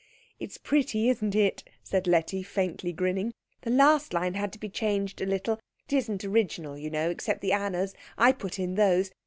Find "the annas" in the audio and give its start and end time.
7.41-7.93